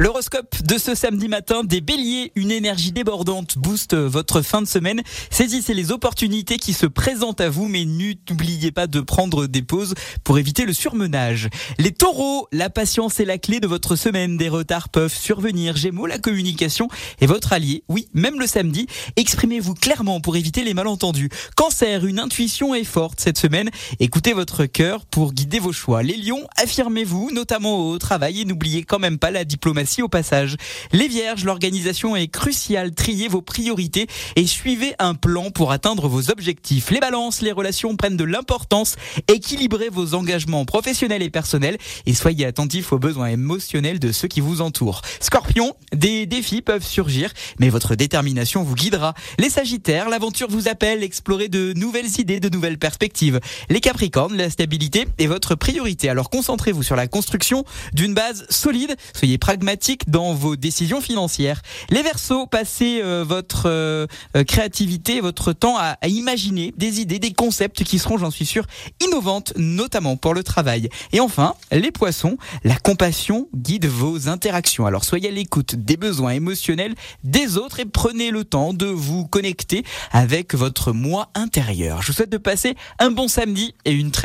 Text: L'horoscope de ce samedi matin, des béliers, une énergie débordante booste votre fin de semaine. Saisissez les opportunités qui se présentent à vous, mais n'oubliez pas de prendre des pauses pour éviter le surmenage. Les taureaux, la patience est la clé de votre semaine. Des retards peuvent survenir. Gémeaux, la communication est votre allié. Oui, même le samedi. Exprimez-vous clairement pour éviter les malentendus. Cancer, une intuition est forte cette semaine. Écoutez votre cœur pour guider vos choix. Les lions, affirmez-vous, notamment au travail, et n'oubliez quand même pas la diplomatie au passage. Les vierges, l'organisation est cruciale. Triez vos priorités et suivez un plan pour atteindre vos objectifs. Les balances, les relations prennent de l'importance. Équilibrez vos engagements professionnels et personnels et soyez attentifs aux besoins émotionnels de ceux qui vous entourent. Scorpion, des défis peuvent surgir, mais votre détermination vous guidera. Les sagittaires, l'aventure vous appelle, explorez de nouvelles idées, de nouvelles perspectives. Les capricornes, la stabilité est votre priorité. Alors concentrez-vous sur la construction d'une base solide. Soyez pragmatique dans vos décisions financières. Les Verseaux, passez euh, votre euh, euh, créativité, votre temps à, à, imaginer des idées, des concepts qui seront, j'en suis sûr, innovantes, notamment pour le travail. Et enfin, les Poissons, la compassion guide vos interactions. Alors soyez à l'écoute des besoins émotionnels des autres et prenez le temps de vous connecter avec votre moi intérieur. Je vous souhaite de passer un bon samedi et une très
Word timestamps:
L'horoscope 0.00 0.60
de 0.64 0.76
ce 0.76 0.96
samedi 0.96 1.28
matin, 1.28 1.62
des 1.62 1.80
béliers, 1.80 2.32
une 2.34 2.50
énergie 2.50 2.90
débordante 2.90 3.56
booste 3.56 3.94
votre 3.94 4.42
fin 4.42 4.60
de 4.60 4.66
semaine. 4.66 5.02
Saisissez 5.30 5.72
les 5.72 5.92
opportunités 5.92 6.56
qui 6.56 6.72
se 6.72 6.86
présentent 6.86 7.40
à 7.40 7.48
vous, 7.48 7.68
mais 7.68 7.84
n'oubliez 7.84 8.72
pas 8.72 8.88
de 8.88 9.00
prendre 9.00 9.46
des 9.46 9.62
pauses 9.62 9.94
pour 10.24 10.36
éviter 10.36 10.64
le 10.64 10.72
surmenage. 10.72 11.48
Les 11.78 11.92
taureaux, 11.92 12.48
la 12.50 12.70
patience 12.70 13.20
est 13.20 13.24
la 13.24 13.38
clé 13.38 13.60
de 13.60 13.68
votre 13.68 13.94
semaine. 13.94 14.36
Des 14.36 14.48
retards 14.48 14.88
peuvent 14.88 15.14
survenir. 15.14 15.76
Gémeaux, 15.76 16.06
la 16.06 16.18
communication 16.18 16.88
est 17.20 17.26
votre 17.26 17.52
allié. 17.52 17.84
Oui, 17.88 18.08
même 18.14 18.40
le 18.40 18.48
samedi. 18.48 18.88
Exprimez-vous 19.14 19.74
clairement 19.74 20.20
pour 20.20 20.34
éviter 20.36 20.64
les 20.64 20.74
malentendus. 20.74 21.28
Cancer, 21.54 22.04
une 22.04 22.18
intuition 22.18 22.74
est 22.74 22.82
forte 22.82 23.20
cette 23.20 23.38
semaine. 23.38 23.70
Écoutez 24.00 24.32
votre 24.32 24.66
cœur 24.66 25.06
pour 25.06 25.32
guider 25.32 25.60
vos 25.60 25.72
choix. 25.72 26.02
Les 26.02 26.16
lions, 26.16 26.48
affirmez-vous, 26.56 27.30
notamment 27.32 27.90
au 27.90 27.98
travail, 27.98 28.40
et 28.40 28.44
n'oubliez 28.44 28.82
quand 28.82 28.98
même 28.98 29.18
pas 29.18 29.30
la 29.30 29.44
diplomatie 29.44 29.83
au 30.02 30.08
passage. 30.08 30.56
Les 30.92 31.08
vierges, 31.08 31.44
l'organisation 31.44 32.16
est 32.16 32.28
cruciale. 32.28 32.94
Triez 32.94 33.28
vos 33.28 33.42
priorités 33.42 34.06
et 34.36 34.46
suivez 34.46 34.94
un 34.98 35.14
plan 35.14 35.50
pour 35.50 35.72
atteindre 35.72 36.08
vos 36.08 36.30
objectifs. 36.30 36.90
Les 36.90 37.00
balances, 37.00 37.42
les 37.42 37.52
relations 37.52 37.96
prennent 37.96 38.16
de 38.16 38.24
l'importance. 38.24 38.96
Équilibrez 39.28 39.88
vos 39.90 40.14
engagements 40.14 40.64
professionnels 40.64 41.22
et 41.22 41.30
personnels 41.30 41.78
et 42.06 42.14
soyez 42.14 42.46
attentifs 42.46 42.92
aux 42.92 42.98
besoins 42.98 43.28
émotionnels 43.28 43.98
de 43.98 44.12
ceux 44.12 44.28
qui 44.28 44.40
vous 44.40 44.60
entourent. 44.60 45.02
Scorpion, 45.20 45.74
des 45.94 46.26
défis 46.26 46.62
peuvent 46.62 46.84
surgir, 46.84 47.32
mais 47.58 47.68
votre 47.68 47.94
détermination 47.94 48.62
vous 48.62 48.74
guidera. 48.74 49.14
Les 49.38 49.50
sagittaires, 49.50 50.08
l'aventure 50.08 50.48
vous 50.48 50.68
appelle, 50.68 51.02
explorez 51.02 51.48
de 51.48 51.72
nouvelles 51.74 52.20
idées, 52.20 52.40
de 52.40 52.48
nouvelles 52.48 52.78
perspectives. 52.78 53.40
Les 53.68 53.80
capricornes, 53.80 54.36
la 54.36 54.50
stabilité 54.50 55.06
est 55.18 55.26
votre 55.26 55.54
priorité. 55.54 56.08
Alors 56.08 56.30
concentrez-vous 56.30 56.82
sur 56.82 56.96
la 56.96 57.06
construction 57.06 57.64
d'une 57.92 58.14
base 58.14 58.46
solide. 58.50 58.96
Soyez 59.14 59.38
pragmatique 59.38 59.73
dans 60.06 60.34
vos 60.34 60.56
décisions 60.56 61.00
financières. 61.00 61.62
Les 61.90 62.02
Verseaux, 62.02 62.46
passez 62.46 63.00
euh, 63.02 63.24
votre 63.26 63.64
euh, 63.66 64.06
euh, 64.36 64.44
créativité, 64.44 65.20
votre 65.20 65.52
temps 65.52 65.76
à, 65.76 65.96
à, 66.00 66.08
imaginer 66.08 66.72
des 66.76 67.00
idées, 67.00 67.18
des 67.18 67.32
concepts 67.32 67.82
qui 67.82 67.98
seront, 67.98 68.16
j'en 68.16 68.30
suis 68.30 68.46
sûr, 68.46 68.66
innovantes, 69.04 69.52
notamment 69.56 70.16
pour 70.16 70.32
le 70.32 70.42
travail. 70.42 70.88
Et 71.12 71.20
enfin, 71.20 71.54
les 71.72 71.90
Poissons, 71.90 72.38
la 72.62 72.76
compassion 72.76 73.48
guide 73.54 73.86
vos 73.86 74.28
interactions. 74.28 74.86
Alors 74.86 75.04
soyez 75.04 75.28
à 75.28 75.32
l'écoute 75.32 75.74
des 75.74 75.96
besoins 75.96 76.32
émotionnels 76.32 76.94
des 77.24 77.56
autres 77.56 77.80
et 77.80 77.84
prenez 77.84 78.30
le 78.30 78.44
temps 78.44 78.72
de 78.72 78.86
vous 78.86 79.26
connecter 79.26 79.84
avec 80.12 80.54
votre 80.54 80.92
moi 80.92 81.30
intérieur. 81.34 82.02
Je 82.02 82.08
vous 82.08 82.12
souhaite 82.14 82.30
de 82.30 82.38
passer 82.38 82.76
un 82.98 83.10
bon 83.10 83.28
samedi 83.28 83.74
et 83.84 83.92
une 83.92 84.12
très 84.12 84.22